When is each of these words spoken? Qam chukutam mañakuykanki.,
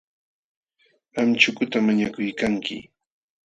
Qam 1.13 1.29
chukutam 1.39 1.83
mañakuykanki., 1.87 2.75